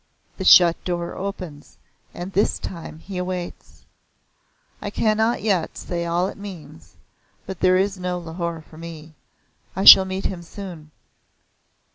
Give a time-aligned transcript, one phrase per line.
[0.37, 1.77] 'The shut door opens,
[2.11, 3.85] and this time he awaits.'
[4.81, 6.95] I cannot yet say all it means,
[7.45, 9.13] but there is no Lahore for me.
[9.75, 10.89] I shall meet him soon."